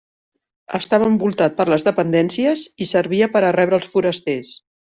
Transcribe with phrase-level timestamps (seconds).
[0.77, 4.55] Estava envoltat per les dependències i servia per a rebre els forasters.